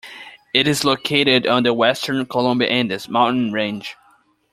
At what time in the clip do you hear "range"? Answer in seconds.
3.51-3.95